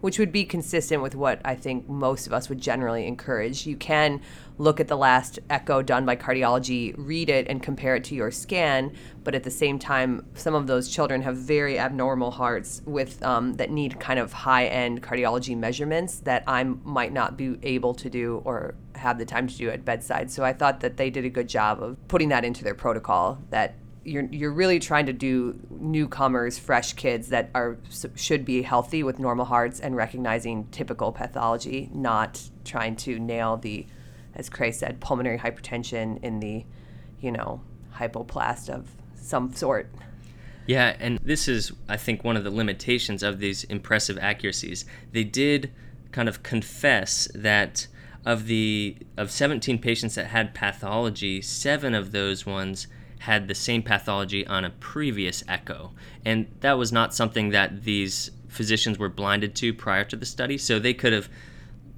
which 0.00 0.18
would 0.18 0.32
be 0.32 0.44
consistent 0.44 1.02
with 1.02 1.14
what 1.14 1.40
I 1.44 1.54
think 1.54 1.88
most 1.88 2.26
of 2.26 2.32
us 2.32 2.48
would 2.48 2.60
generally 2.60 3.06
encourage. 3.06 3.66
You 3.66 3.76
can 3.76 4.20
look 4.58 4.80
at 4.80 4.88
the 4.88 4.96
last 4.96 5.38
echo 5.48 5.82
done 5.82 6.04
by 6.04 6.16
cardiology, 6.16 6.94
read 6.96 7.28
it, 7.30 7.46
and 7.48 7.62
compare 7.62 7.94
it 7.96 8.04
to 8.04 8.14
your 8.14 8.30
scan, 8.30 8.92
but 9.24 9.34
at 9.34 9.44
the 9.44 9.50
same 9.50 9.78
time, 9.78 10.26
some 10.34 10.54
of 10.54 10.66
those 10.66 10.88
children 10.88 11.22
have 11.22 11.36
very 11.36 11.78
abnormal 11.78 12.32
hearts 12.32 12.82
with 12.84 13.22
um, 13.22 13.54
that 13.54 13.70
need 13.70 14.00
kind 14.00 14.18
of 14.18 14.32
high-end 14.32 15.02
cardiology 15.02 15.56
measurements 15.56 16.20
that 16.20 16.42
I 16.46 16.64
might 16.64 17.12
not 17.12 17.36
be 17.36 17.58
able 17.62 17.94
to 17.94 18.10
do 18.10 18.42
or 18.44 18.74
have 18.96 19.18
the 19.18 19.24
time 19.24 19.46
to 19.46 19.56
do 19.56 19.70
at 19.70 19.84
bedside. 19.84 20.30
So 20.30 20.44
I 20.44 20.52
thought 20.52 20.80
that 20.80 20.96
they 20.96 21.10
did 21.10 21.24
a 21.24 21.30
good 21.30 21.48
job 21.48 21.82
of 21.82 21.96
putting 22.08 22.28
that 22.30 22.44
into 22.44 22.64
their 22.64 22.74
protocol 22.74 23.38
that 23.50 23.76
you're 24.08 24.24
you're 24.24 24.52
really 24.52 24.78
trying 24.78 25.06
to 25.06 25.12
do 25.12 25.58
newcomers, 25.70 26.58
fresh 26.58 26.94
kids 26.94 27.28
that 27.28 27.50
are 27.54 27.76
should 28.14 28.44
be 28.44 28.62
healthy 28.62 29.02
with 29.02 29.18
normal 29.18 29.44
hearts 29.44 29.80
and 29.80 29.96
recognizing 29.96 30.66
typical 30.70 31.12
pathology, 31.12 31.90
not 31.92 32.42
trying 32.64 32.96
to 32.96 33.18
nail 33.18 33.56
the, 33.56 33.86
as 34.34 34.48
Creagh 34.50 34.74
said, 34.74 35.00
pulmonary 35.00 35.38
hypertension 35.38 36.22
in 36.22 36.40
the, 36.40 36.64
you 37.20 37.30
know, 37.30 37.60
hypoplast 37.94 38.68
of 38.68 38.88
some 39.14 39.52
sort. 39.52 39.90
Yeah, 40.66 40.96
and 40.98 41.18
this 41.22 41.48
is, 41.48 41.72
I 41.88 41.96
think, 41.96 42.24
one 42.24 42.36
of 42.36 42.44
the 42.44 42.50
limitations 42.50 43.22
of 43.22 43.38
these 43.38 43.64
impressive 43.64 44.18
accuracies. 44.18 44.84
They 45.12 45.24
did 45.24 45.72
kind 46.12 46.28
of 46.28 46.42
confess 46.42 47.28
that 47.34 47.86
of 48.26 48.46
the 48.46 48.96
of 49.16 49.30
17 49.30 49.78
patients 49.78 50.14
that 50.16 50.26
had 50.26 50.54
pathology, 50.54 51.40
seven 51.40 51.94
of 51.94 52.12
those 52.12 52.44
ones 52.44 52.86
had 53.18 53.48
the 53.48 53.54
same 53.54 53.82
pathology 53.82 54.46
on 54.46 54.64
a 54.64 54.70
previous 54.70 55.44
echo. 55.48 55.92
And 56.24 56.46
that 56.60 56.78
was 56.78 56.92
not 56.92 57.14
something 57.14 57.50
that 57.50 57.84
these 57.84 58.30
physicians 58.48 58.98
were 58.98 59.08
blinded 59.08 59.54
to 59.56 59.74
prior 59.74 60.04
to 60.04 60.16
the 60.16 60.26
study. 60.26 60.58
So 60.58 60.78
they 60.78 60.94
could 60.94 61.12
have 61.12 61.28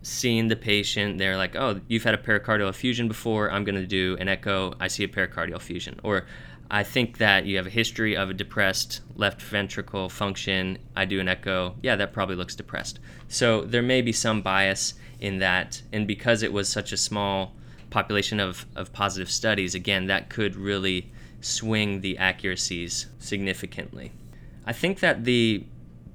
seen 0.03 0.49
the 0.49 0.57
patient. 0.57 1.19
They're 1.19 1.37
like, 1.37 1.55
oh, 1.57 1.81
you've 1.89 2.05
had 2.05 2.15
a 2.15 2.19
pericardial 2.19 2.69
effusion 2.69 3.09
before. 3.09 3.51
I'm 3.51 3.65
going 3.65 3.77
to 3.77 3.87
do 3.87 4.17
an 4.19 4.29
echo. 4.29 4.75
I 4.81 4.89
see 4.89 5.05
a 5.05 5.09
pericardial 5.09 5.57
effusion. 5.57 6.01
Or 6.03 6.27
I 6.71 6.85
think 6.85 7.19
that 7.19 7.47
you 7.47 7.57
have 7.57 7.67
a 7.67 7.71
history 7.71 8.17
of 8.17 8.31
a 8.31 8.35
depressed 8.35 9.01
left 9.17 9.43
ventricle 9.43 10.09
function. 10.09 10.79
I 10.97 11.05
do 11.05 11.21
an 11.21 11.29
echo. 11.29 11.75
Yeah, 11.83 11.97
that 11.97 12.13
probably 12.13 12.37
looks 12.37 12.55
depressed. 12.55 13.01
So 13.29 13.63
there 13.63 13.83
may 13.83 14.03
be 14.03 14.13
some 14.13 14.41
bias 14.41 14.95
in 15.21 15.39
that. 15.41 15.83
And 15.93 16.07
because 16.07 16.43
it 16.43 16.53
was 16.53 16.69
such 16.69 16.93
a 16.93 16.97
small 16.97 17.55
population 17.91 18.41
of, 18.41 18.67
of 18.77 18.93
positive 18.93 19.31
studies, 19.31 19.75
again, 19.75 20.07
that 20.07 20.31
could 20.31 20.57
really 20.57 21.11
swing 21.41 22.01
the 22.01 22.19
accuracies 22.19 23.07
significantly. 23.19 24.13
I 24.67 24.73
think 24.73 25.01
that 25.01 25.25
the 25.25 25.65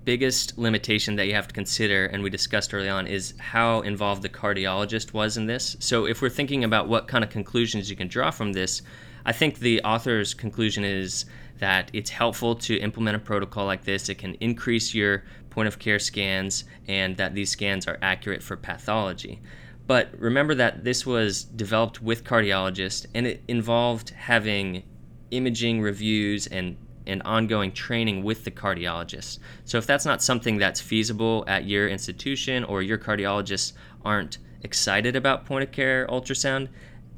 biggest 0.06 0.58
limitation 0.58 1.16
that 1.16 1.26
you 1.26 1.34
have 1.34 1.48
to 1.48 1.54
consider, 1.54 2.06
and 2.06 2.24
we 2.24 2.30
discussed 2.30 2.74
early 2.74 2.90
on, 2.90 3.08
is 3.08 3.34
how 3.40 3.82
involved 3.82 4.22
the 4.22 4.30
cardiologist 4.30 5.14
was 5.14 5.36
in 5.36 5.48
this. 5.48 5.76
So, 5.80 6.06
if 6.06 6.22
we're 6.22 6.30
thinking 6.30 6.64
about 6.64 6.88
what 6.88 7.08
kind 7.08 7.24
of 7.24 7.30
conclusions 7.30 7.90
you 7.90 7.96
can 7.96 8.08
draw 8.08 8.32
from 8.32 8.54
this, 8.54 8.84
I 9.26 9.32
think 9.32 9.60
the 9.60 9.82
author's 9.82 10.34
conclusion 10.34 10.84
is 10.84 11.26
that 11.58 11.90
it's 11.94 12.12
helpful 12.12 12.56
to 12.56 12.78
implement 12.78 13.16
a 13.16 13.20
protocol 13.20 13.66
like 13.66 13.84
this. 13.84 14.08
It 14.10 14.16
can 14.16 14.36
increase 14.36 14.94
your 14.94 15.24
point 15.50 15.68
of 15.68 15.80
care 15.80 16.00
scans, 16.00 16.66
and 16.88 17.18
that 17.18 17.34
these 17.34 17.50
scans 17.50 17.88
are 17.88 17.98
accurate 18.02 18.44
for 18.44 18.56
pathology. 18.56 19.42
But 19.88 20.10
remember 20.18 20.56
that 20.56 20.84
this 20.84 21.06
was 21.06 21.44
developed 21.44 22.02
with 22.02 22.24
cardiologists 22.24 23.06
and 23.14 23.28
it 23.28 23.44
involved 23.48 24.10
having 24.10 24.84
imaging 25.32 25.82
reviews 25.82 26.48
and, 26.48 26.78
and 27.06 27.22
ongoing 27.24 27.72
training 27.72 28.24
with 28.24 28.46
the 28.46 28.52
cardiologists. 28.52 29.40
So 29.66 29.78
if 29.78 29.86
that's 29.86 30.06
not 30.06 30.24
something 30.24 30.58
that's 30.58 30.82
feasible 30.82 31.44
at 31.48 31.66
your 31.66 31.88
institution 31.88 32.64
or 32.64 32.82
your 32.82 32.98
cardiologists 32.98 33.74
aren't 34.04 34.40
excited 34.64 35.16
about 35.16 35.46
point 35.46 35.64
of 35.64 35.72
care 35.72 36.08
ultrasound, 36.08 36.70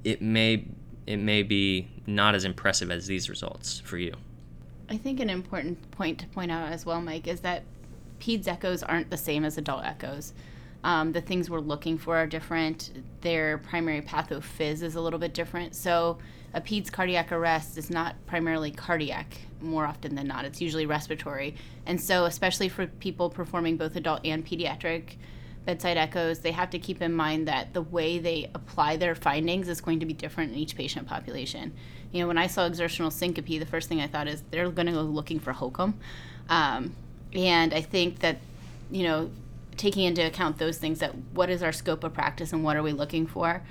it 0.03 0.21
may 0.21 0.65
it 1.05 1.17
may 1.17 1.41
be 1.41 1.87
not 2.05 2.35
as 2.35 2.43
impressive 2.43 2.91
as 2.91 3.07
these 3.07 3.29
results 3.29 3.79
for 3.79 3.97
you. 3.97 4.13
I 4.89 4.97
think 4.97 5.21
an 5.21 5.29
important 5.29 5.89
point 5.91 6.19
to 6.19 6.27
point 6.27 6.51
out 6.51 6.71
as 6.71 6.85
well, 6.85 7.01
Mike, 7.01 7.27
is 7.27 7.39
that 7.41 7.63
peds 8.19 8.47
echoes 8.47 8.83
aren't 8.83 9.09
the 9.09 9.17
same 9.17 9.45
as 9.45 9.57
adult 9.57 9.85
echoes. 9.85 10.33
Um, 10.87 11.11
the 11.11 11.19
things 11.19 11.49
we're 11.49 11.59
looking 11.59 11.97
for 11.97 12.15
are 12.15 12.25
different. 12.25 13.03
Their 13.19 13.57
primary 13.57 14.01
pathophys 14.01 14.81
is 14.81 14.95
a 14.95 15.01
little 15.01 15.19
bit 15.19 15.33
different. 15.33 15.75
So, 15.75 16.17
a 16.53 16.61
PEDS 16.61 16.89
cardiac 16.89 17.33
arrest 17.33 17.77
is 17.77 17.89
not 17.89 18.15
primarily 18.25 18.71
cardiac 18.71 19.37
more 19.59 19.85
often 19.85 20.15
than 20.15 20.27
not. 20.27 20.45
It's 20.45 20.61
usually 20.61 20.85
respiratory. 20.85 21.55
And 21.85 21.99
so, 21.99 22.23
especially 22.23 22.69
for 22.69 22.87
people 22.87 23.29
performing 23.29 23.75
both 23.75 23.97
adult 23.97 24.21
and 24.23 24.47
pediatric 24.47 25.17
bedside 25.65 25.97
echoes, 25.97 26.39
they 26.39 26.53
have 26.53 26.69
to 26.69 26.79
keep 26.79 27.01
in 27.01 27.11
mind 27.11 27.49
that 27.49 27.73
the 27.73 27.81
way 27.81 28.17
they 28.17 28.49
apply 28.55 28.95
their 28.95 29.13
findings 29.13 29.67
is 29.67 29.81
going 29.81 29.99
to 29.99 30.05
be 30.05 30.13
different 30.13 30.53
in 30.53 30.57
each 30.57 30.77
patient 30.77 31.05
population. 31.05 31.73
You 32.13 32.21
know, 32.21 32.29
when 32.29 32.37
I 32.37 32.47
saw 32.47 32.65
exertional 32.65 33.11
syncope, 33.11 33.59
the 33.59 33.65
first 33.65 33.89
thing 33.89 33.99
I 33.99 34.07
thought 34.07 34.29
is 34.29 34.41
they're 34.51 34.69
going 34.69 34.87
to 34.87 34.93
go 34.93 35.01
looking 35.01 35.41
for 35.41 35.51
HOCM. 35.51 35.95
Um, 36.47 36.95
and 37.33 37.73
I 37.73 37.81
think 37.81 38.19
that, 38.19 38.37
you 38.89 39.03
know, 39.03 39.29
taking 39.77 40.03
into 40.03 40.25
account 40.25 40.57
those 40.57 40.77
things 40.77 40.99
that 40.99 41.15
what 41.33 41.49
is 41.49 41.63
our 41.63 41.71
scope 41.71 42.03
of 42.03 42.13
practice 42.13 42.51
and 42.51 42.63
what 42.63 42.75
are 42.75 42.83
we 42.83 42.91
looking 42.91 43.27
for? 43.27 43.61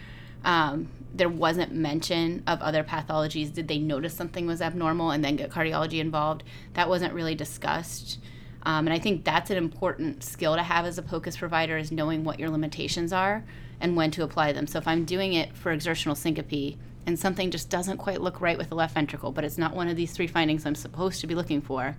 Um, 0.45 0.89
there 1.13 1.29
wasn't 1.29 1.73
mention 1.73 2.43
of 2.47 2.61
other 2.61 2.85
pathologies. 2.85 3.53
Did 3.53 3.69
they 3.69 3.79
notice 3.79 4.15
something 4.15 4.47
was 4.47 4.63
abnormal 4.63 5.11
and 5.11 5.25
then 5.25 5.37
get 5.37 5.51
cardiology 5.51 5.99
involved? 5.99 6.45
That 6.75 6.89
wasn't 6.89 7.15
really 7.15 7.35
discussed. 7.35 8.19
Um, 8.63 8.89
and 8.89 8.93
i 8.93 8.99
think 8.99 9.25
that's 9.25 9.51
an 9.51 9.57
important 9.57 10.25
skill 10.25 10.57
to 10.57 10.63
have 10.63 10.87
as 10.87 10.99
a 10.99 11.03
pocus 11.03 11.37
provider 11.37 11.79
is 11.79 11.93
knowing 11.93 12.25
what 12.25 12.41
your 12.41 12.51
limitations 12.51 13.13
are 13.13 13.45
and 13.81 13.95
when 13.95 14.11
to 14.11 14.25
apply 14.25 14.53
them. 14.53 14.67
So 14.67 14.79
if 14.79 14.89
i'm 14.89 15.05
doing 15.05 15.35
it 15.35 15.57
for 15.57 15.71
exertional 15.71 16.17
syncope 16.17 16.77
and 17.07 17.17
something 17.17 17.53
just 17.53 17.71
doesn't 17.71 17.99
quite 17.99 18.21
look 18.21 18.41
right 18.41 18.59
with 18.59 18.69
the 18.69 18.75
left 18.75 18.95
ventricle 18.95 19.31
but 19.31 19.45
it's 19.45 19.57
not 19.57 19.77
one 19.77 19.87
of 19.87 19.97
these 19.97 20.11
three 20.11 20.27
findings 20.27 20.67
i'm 20.67 20.75
supposed 20.75 21.21
to 21.21 21.29
be 21.29 21.37
looking 21.37 21.61
for 21.61 21.97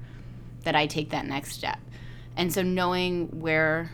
that 0.63 0.75
i 0.75 0.85
take 0.85 1.09
that 1.09 1.25
next 1.25 1.53
step 1.53 1.79
and 2.37 2.53
so 2.53 2.61
knowing 2.61 3.41
where, 3.41 3.91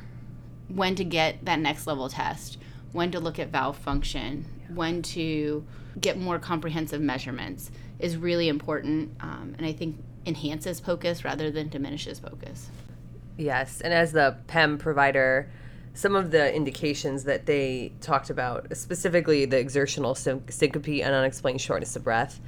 when 0.68 0.96
to 0.96 1.04
get 1.04 1.44
that 1.46 1.60
next 1.60 1.88
level 1.88 2.10
test, 2.10 2.58
when 2.92 3.10
to 3.12 3.20
look 3.20 3.40
at 3.40 3.50
valve 3.50 3.78
function, 3.78 4.46
when 4.74 5.02
to 5.02 5.66
get 6.00 6.18
more 6.18 6.38
comprehensive 6.40 7.02
measurements 7.02 7.72
is 8.00 8.18
really 8.18 8.50
important. 8.50 9.12
Um, 9.20 9.56
and 9.58 9.66
I 9.66 9.72
think 9.72 9.98
enhances 10.26 10.82
POCUS 10.82 11.24
rather 11.24 11.50
than 11.52 11.70
diminishes 11.70 12.20
POCUS. 12.20 12.70
Yes, 13.38 13.82
and 13.82 13.94
as 13.94 14.12
the 14.12 14.38
PEM 14.48 14.78
provider, 14.78 15.50
some 15.94 16.16
of 16.16 16.32
the 16.32 16.54
indications 16.54 17.24
that 17.24 17.46
they 17.46 17.94
talked 18.02 18.30
about, 18.30 18.76
specifically 18.76 19.46
the 19.46 19.58
exertional 19.58 20.16
syncope 20.16 20.88
and 20.88 21.16
unexplained 21.16 21.62
shortness 21.62 21.96
of 21.96 22.04
breath, 22.04 22.40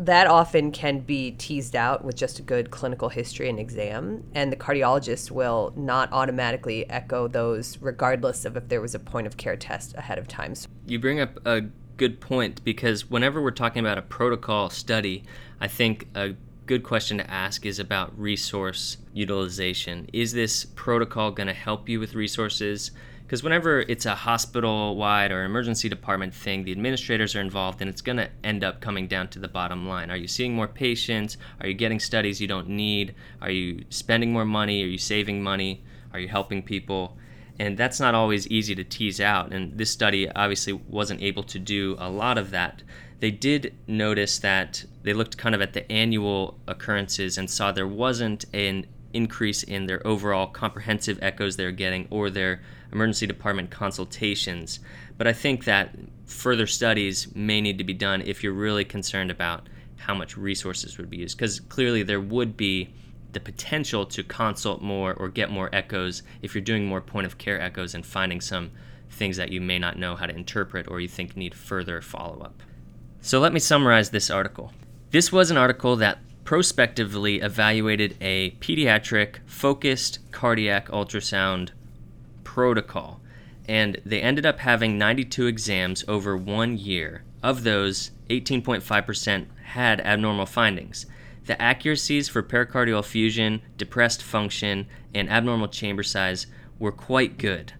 that 0.00 0.26
often 0.26 0.72
can 0.72 1.00
be 1.00 1.32
teased 1.32 1.76
out 1.76 2.02
with 2.02 2.16
just 2.16 2.38
a 2.38 2.42
good 2.42 2.70
clinical 2.70 3.10
history 3.10 3.50
and 3.50 3.60
exam, 3.60 4.24
and 4.34 4.50
the 4.50 4.56
cardiologist 4.56 5.30
will 5.30 5.74
not 5.76 6.10
automatically 6.10 6.88
echo 6.88 7.28
those 7.28 7.76
regardless 7.82 8.46
of 8.46 8.56
if 8.56 8.68
there 8.68 8.80
was 8.80 8.94
a 8.94 8.98
point 8.98 9.26
of 9.26 9.36
care 9.36 9.56
test 9.56 9.94
ahead 9.96 10.18
of 10.18 10.26
time. 10.26 10.54
You 10.86 10.98
bring 10.98 11.20
up 11.20 11.38
a 11.44 11.62
good 11.98 12.18
point 12.18 12.64
because 12.64 13.10
whenever 13.10 13.42
we're 13.42 13.50
talking 13.50 13.80
about 13.80 13.98
a 13.98 14.02
protocol 14.02 14.70
study, 14.70 15.22
I 15.60 15.68
think 15.68 16.08
a 16.14 16.34
good 16.64 16.82
question 16.82 17.18
to 17.18 17.30
ask 17.30 17.66
is 17.66 17.78
about 17.78 18.18
resource 18.18 18.96
utilization. 19.12 20.08
Is 20.14 20.32
this 20.32 20.64
protocol 20.64 21.30
going 21.30 21.48
to 21.48 21.52
help 21.52 21.90
you 21.90 22.00
with 22.00 22.14
resources? 22.14 22.90
Because 23.30 23.44
whenever 23.44 23.82
it's 23.82 24.06
a 24.06 24.14
hospital 24.16 24.96
wide 24.96 25.30
or 25.30 25.44
emergency 25.44 25.88
department 25.88 26.34
thing, 26.34 26.64
the 26.64 26.72
administrators 26.72 27.36
are 27.36 27.40
involved 27.40 27.80
and 27.80 27.88
it's 27.88 28.02
going 28.02 28.16
to 28.16 28.28
end 28.42 28.64
up 28.64 28.80
coming 28.80 29.06
down 29.06 29.28
to 29.28 29.38
the 29.38 29.46
bottom 29.46 29.88
line. 29.88 30.10
Are 30.10 30.16
you 30.16 30.26
seeing 30.26 30.52
more 30.52 30.66
patients? 30.66 31.36
Are 31.60 31.68
you 31.68 31.74
getting 31.74 32.00
studies 32.00 32.40
you 32.40 32.48
don't 32.48 32.66
need? 32.66 33.14
Are 33.40 33.52
you 33.52 33.84
spending 33.88 34.32
more 34.32 34.44
money? 34.44 34.82
Are 34.82 34.88
you 34.88 34.98
saving 34.98 35.44
money? 35.44 35.84
Are 36.12 36.18
you 36.18 36.26
helping 36.26 36.60
people? 36.60 37.16
And 37.60 37.78
that's 37.78 38.00
not 38.00 38.16
always 38.16 38.48
easy 38.48 38.74
to 38.74 38.82
tease 38.82 39.20
out. 39.20 39.52
And 39.52 39.78
this 39.78 39.92
study 39.92 40.28
obviously 40.32 40.72
wasn't 40.72 41.22
able 41.22 41.44
to 41.44 41.60
do 41.60 41.94
a 42.00 42.10
lot 42.10 42.36
of 42.36 42.50
that. 42.50 42.82
they 43.20 43.30
did 43.30 43.72
notice 43.86 44.40
that 44.40 44.84
they 45.04 45.12
looked 45.12 45.38
kind 45.38 45.54
of 45.54 45.60
at 45.60 45.72
the 45.72 45.92
annual 45.92 46.58
occurrences 46.66 47.38
and 47.38 47.48
saw 47.48 47.70
there 47.70 47.86
wasn't 47.86 48.44
an 48.52 48.86
increase 49.12 49.62
in 49.62 49.86
their 49.86 50.06
overall 50.06 50.46
comprehensive 50.46 51.18
echoes 51.22 51.56
they're 51.56 51.72
getting 51.72 52.06
or 52.10 52.30
their 52.30 52.60
emergency 52.92 53.26
department 53.26 53.70
consultations. 53.70 54.80
But 55.18 55.26
I 55.26 55.32
think 55.32 55.64
that 55.64 55.96
further 56.26 56.66
studies 56.66 57.34
may 57.34 57.60
need 57.60 57.78
to 57.78 57.84
be 57.84 57.94
done 57.94 58.22
if 58.22 58.42
you're 58.42 58.52
really 58.52 58.84
concerned 58.84 59.30
about 59.30 59.68
how 59.96 60.14
much 60.14 60.36
resources 60.36 60.96
would 60.98 61.10
be 61.10 61.18
used. 61.18 61.36
Because 61.36 61.60
clearly 61.60 62.02
there 62.02 62.20
would 62.20 62.56
be 62.56 62.88
the 63.32 63.40
potential 63.40 64.06
to 64.06 64.22
consult 64.22 64.82
more 64.82 65.14
or 65.14 65.28
get 65.28 65.50
more 65.50 65.70
echoes 65.72 66.22
if 66.42 66.54
you're 66.54 66.62
doing 66.62 66.86
more 66.86 67.00
point 67.00 67.26
of 67.26 67.38
care 67.38 67.60
echoes 67.60 67.94
and 67.94 68.04
finding 68.04 68.40
some 68.40 68.70
things 69.10 69.36
that 69.36 69.52
you 69.52 69.60
may 69.60 69.78
not 69.78 69.98
know 69.98 70.16
how 70.16 70.26
to 70.26 70.34
interpret 70.34 70.88
or 70.88 71.00
you 71.00 71.08
think 71.08 71.36
need 71.36 71.54
further 71.54 72.00
follow 72.00 72.40
up. 72.40 72.62
So 73.20 73.38
let 73.38 73.52
me 73.52 73.60
summarize 73.60 74.10
this 74.10 74.30
article. 74.30 74.72
This 75.10 75.30
was 75.30 75.50
an 75.50 75.56
article 75.56 75.96
that 75.96 76.18
prospectively 76.44 77.40
evaluated 77.40 78.16
a 78.20 78.52
pediatric 78.60 79.36
focused 79.46 80.18
cardiac 80.32 80.88
ultrasound 80.88 81.70
protocol, 82.44 83.20
and 83.68 84.00
they 84.04 84.20
ended 84.20 84.44
up 84.44 84.58
having 84.58 84.98
92 84.98 85.46
exams 85.46 86.04
over 86.08 86.36
one 86.36 86.76
year. 86.76 87.22
Of 87.42 87.62
those, 87.62 88.10
18.5% 88.28 89.46
had 89.64 90.00
abnormal 90.00 90.46
findings. 90.46 91.06
The 91.46 91.60
accuracies 91.60 92.28
for 92.28 92.42
pericardial 92.42 93.00
effusion, 93.00 93.62
depressed 93.76 94.22
function, 94.22 94.86
and 95.14 95.30
abnormal 95.30 95.68
chamber 95.68 96.02
size 96.02 96.46
were 96.78 96.92
quite 96.92 97.38
good. 97.38 97.72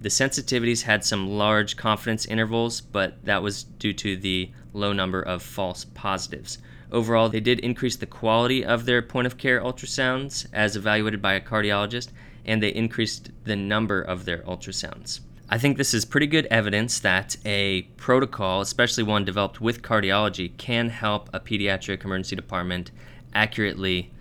The 0.00 0.08
sensitivities 0.08 0.82
had 0.82 1.04
some 1.04 1.28
large 1.28 1.76
confidence 1.76 2.24
intervals, 2.24 2.80
but 2.80 3.24
that 3.24 3.42
was 3.42 3.64
due 3.64 3.92
to 3.94 4.16
the 4.16 4.50
low 4.72 4.92
number 4.92 5.20
of 5.20 5.42
false 5.42 5.84
positives. 5.84 6.58
Overall, 6.92 7.28
they 7.28 7.40
did 7.40 7.60
increase 7.60 7.96
the 7.96 8.06
quality 8.06 8.64
of 8.64 8.84
their 8.84 9.00
point 9.02 9.26
of 9.26 9.38
care 9.38 9.60
ultrasounds 9.60 10.46
as 10.52 10.76
evaluated 10.76 11.22
by 11.22 11.34
a 11.34 11.40
cardiologist, 11.40 12.08
and 12.44 12.62
they 12.62 12.70
increased 12.70 13.30
the 13.44 13.56
number 13.56 14.00
of 14.00 14.24
their 14.24 14.38
ultrasounds. 14.38 15.20
I 15.48 15.58
think 15.58 15.76
this 15.76 15.94
is 15.94 16.04
pretty 16.04 16.26
good 16.26 16.46
evidence 16.46 17.00
that 17.00 17.36
a 17.44 17.82
protocol, 17.96 18.60
especially 18.60 19.02
one 19.02 19.24
developed 19.24 19.60
with 19.60 19.82
cardiology, 19.82 20.56
can 20.56 20.90
help 20.90 21.28
a 21.32 21.40
pediatric 21.40 22.04
emergency 22.04 22.36
department 22.36 22.90
accurately 23.34 24.12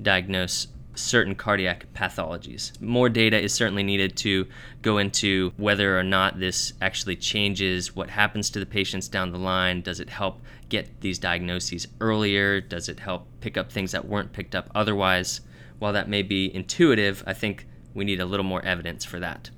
diagnose 0.00 0.68
certain 0.96 1.34
cardiac 1.34 1.86
pathologies. 1.94 2.78
More 2.80 3.08
data 3.08 3.40
is 3.40 3.54
certainly 3.54 3.82
needed 3.82 4.16
to 4.18 4.46
go 4.82 4.98
into 4.98 5.52
whether 5.56 5.98
or 5.98 6.02
not 6.02 6.38
this 6.38 6.72
actually 6.80 7.16
changes 7.16 7.94
what 7.94 8.10
happens 8.10 8.50
to 8.50 8.58
the 8.58 8.66
patients 8.66 9.08
down 9.08 9.32
the 9.32 9.38
line. 9.38 9.82
Does 9.82 10.00
it 10.00 10.10
help 10.10 10.40
get 10.68 11.00
these 11.00 11.18
diagnoses 11.18 11.86
earlier? 12.00 12.60
Does 12.60 12.88
it 12.88 13.00
help 13.00 13.28
pick 13.40 13.56
up 13.56 13.70
things 13.70 13.92
that 13.92 14.06
weren't 14.06 14.32
picked 14.32 14.54
up 14.54 14.70
otherwise? 14.74 15.40
While 15.78 15.92
that 15.92 16.08
may 16.08 16.22
be 16.22 16.54
intuitive, 16.54 17.22
I 17.26 17.34
think 17.34 17.66
we 17.94 18.04
need 18.04 18.20
a 18.20 18.26
little 18.26 18.44
more 18.44 18.64
evidence 18.64 19.04
for 19.04 19.20
that. 19.20 19.50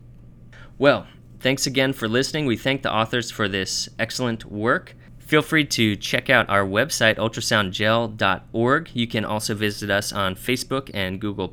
Well, 0.78 1.06
thanks 1.40 1.66
again 1.66 1.92
for 1.92 2.08
listening. 2.08 2.46
We 2.46 2.56
thank 2.56 2.82
the 2.82 2.92
authors 2.92 3.30
for 3.30 3.48
this 3.48 3.88
excellent 3.98 4.44
work. 4.44 4.94
Feel 5.28 5.42
free 5.42 5.66
to 5.66 5.94
check 5.94 6.30
out 6.30 6.48
our 6.48 6.64
website, 6.64 7.16
ultrasoundgel.org. 7.16 8.90
You 8.94 9.06
can 9.06 9.26
also 9.26 9.54
visit 9.54 9.90
us 9.90 10.10
on 10.10 10.34
Facebook 10.34 10.90
and 10.94 11.20
Google, 11.20 11.48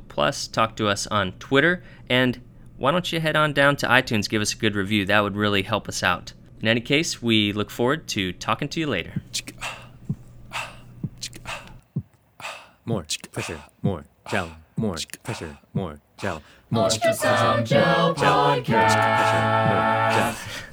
talk 0.50 0.76
to 0.76 0.88
us 0.88 1.06
on 1.08 1.32
Twitter, 1.32 1.82
and 2.08 2.40
why 2.78 2.90
don't 2.92 3.12
you 3.12 3.20
head 3.20 3.36
on 3.36 3.52
down 3.52 3.76
to 3.76 3.86
iTunes, 3.86 4.30
give 4.30 4.40
us 4.40 4.54
a 4.54 4.56
good 4.56 4.74
review? 4.74 5.04
That 5.04 5.22
would 5.22 5.36
really 5.36 5.60
help 5.60 5.88
us 5.88 6.02
out. 6.02 6.32
In 6.62 6.68
any 6.68 6.80
case, 6.80 7.20
we 7.20 7.52
look 7.52 7.68
forward 7.68 8.08
to 8.08 8.32
talking 8.32 8.68
to 8.70 8.80
you 8.80 8.86
later. 8.86 9.20
More. 12.86 13.04
Pressure, 13.30 13.60
more. 13.82 14.06
Gel, 14.30 14.56
more. 14.78 14.96
Pressure, 15.22 15.58
more. 15.74 16.00
Gel, 16.16 16.42
more. 16.70 16.88
Ultrasound 16.88 17.66
Gel. 17.66 18.14
Podcast. 18.14 19.36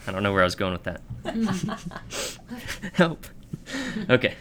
I 0.05 0.11
don't 0.11 0.23
know 0.23 0.33
where 0.33 0.41
I 0.41 0.45
was 0.45 0.55
going 0.55 0.73
with 0.73 0.83
that. 0.83 1.01
Help. 2.93 3.25
Okay. 4.09 4.35